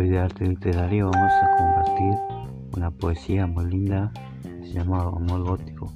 [0.00, 2.14] soy de arte literario, vamos a compartir
[2.74, 4.10] una poesía muy linda
[4.62, 5.92] se llama Amor Gótico.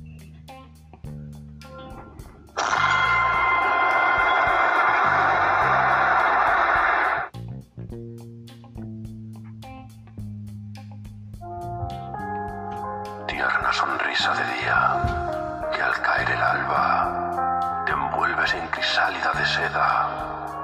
[13.27, 20.64] Tierna sonrisa de día, que al caer el alba te envuelves en crisálida de seda,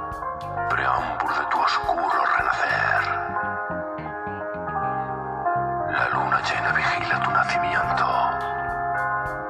[0.70, 3.02] preámbulo de tu oscuro renacer.
[5.90, 8.06] La luna llena vigila tu nacimiento.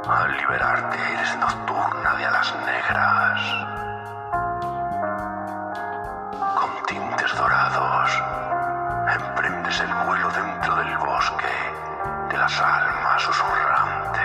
[0.08, 3.40] Al liberarte eres nocturna de alas negras.
[6.58, 8.22] Con tintes dorados,
[9.14, 11.54] emprendes el vuelo dentro del bosque
[12.30, 14.20] de las almas susurrantes.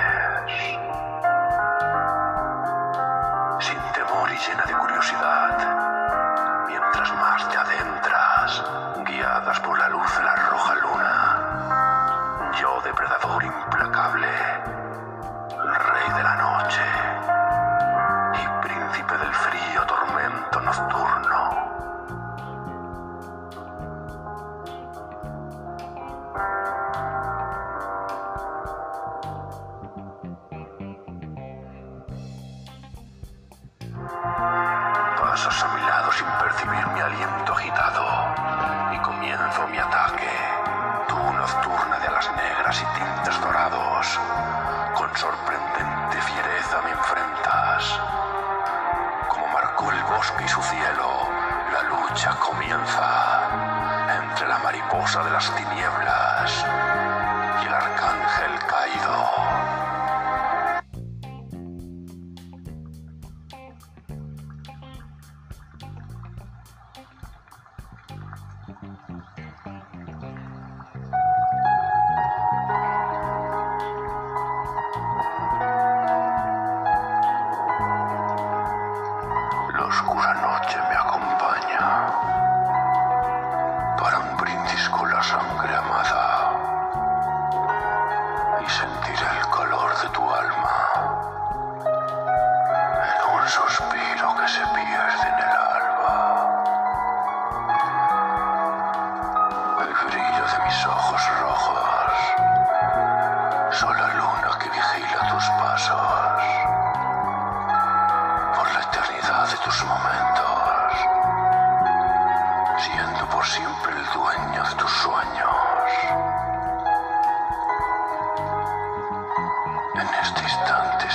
[3.60, 5.35] Sin temor y llena de curiosidad,
[35.20, 38.06] Pasas a mi lado sin percibir mi aliento agitado
[38.94, 40.30] y comienzo mi ataque.
[41.08, 44.20] Tú, nocturna de alas negras y tintes dorados,
[44.96, 48.00] con sorprendente fiereza me enfrentas.
[49.28, 51.30] Como marcó el bosque y su cielo,
[51.74, 53.35] la lucha comienza
[54.96, 56.66] mariposa de las tinieblas
[57.62, 59.85] y el arcángel caído.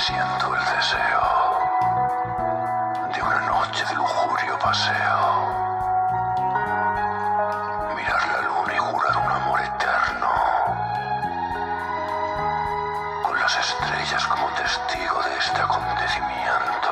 [0.01, 1.59] Siento el deseo
[3.13, 5.45] de una noche de lujurio paseo.
[7.95, 10.31] Mirar la luna y jurar un amor eterno.
[13.21, 16.91] Con las estrellas como testigo de este acontecimiento.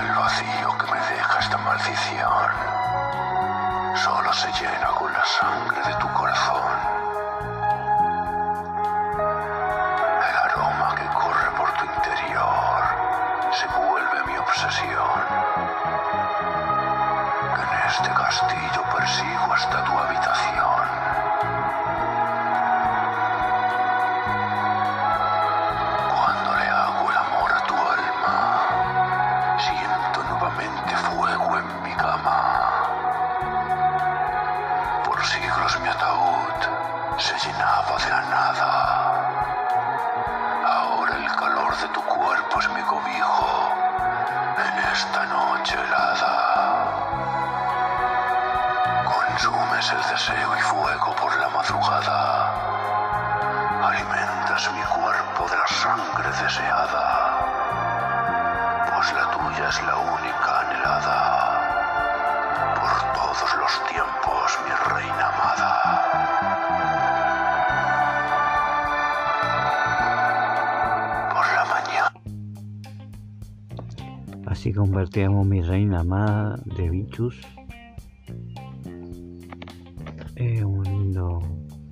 [0.00, 2.50] El vacío que me deja esta maldición
[3.94, 7.07] solo se llena con la sangre de tu corazón.
[38.06, 38.70] Nada.
[40.66, 43.74] Ahora el calor de tu cuerpo es mi cobijo
[44.56, 46.34] en esta noche helada.
[49.04, 52.52] Consumes el deseo y fuego por la madrugada.
[53.82, 57.38] Alimentas mi cuerpo de la sangre deseada,
[58.94, 61.20] pues la tuya es la única anhelada.
[62.80, 65.68] Por todos los tiempos, mi reina amada.
[74.68, 77.40] Así compartíamos mi reina amada de Bichus.
[80.36, 81.40] Es un lindo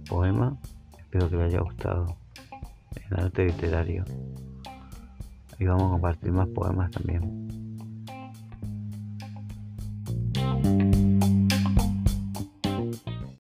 [0.07, 0.59] poema.
[0.99, 2.19] Espero que les haya gustado.
[3.09, 4.05] El arte literario.
[5.59, 7.47] Y vamos a compartir más poemas también.